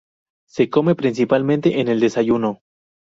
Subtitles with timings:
[0.49, 2.61] Se come principalmente en el desayuno.